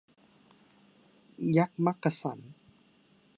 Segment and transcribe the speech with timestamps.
[1.57, 2.39] ยักษ์มักกะสัน